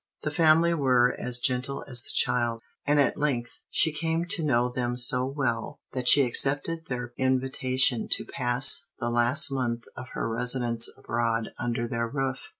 The 0.23 0.31
family 0.31 0.73
were 0.73 1.15
as 1.19 1.37
gentle 1.37 1.85
as 1.87 2.01
the 2.01 2.09
child, 2.11 2.63
and 2.87 2.99
at 2.99 3.19
length 3.19 3.61
she 3.69 3.91
came 3.93 4.25
to 4.29 4.41
know 4.41 4.71
them 4.71 4.97
so 4.97 5.27
well 5.27 5.79
that 5.91 6.09
she 6.09 6.23
accepted 6.23 6.87
their 6.87 7.13
invitation 7.19 8.07
to 8.13 8.25
pass 8.25 8.87
the 8.97 9.11
last 9.11 9.51
month 9.51 9.83
of 9.95 10.07
her 10.13 10.27
residence 10.27 10.89
abroad 10.97 11.49
under 11.59 11.87
their 11.87 12.07
roof. 12.07 12.49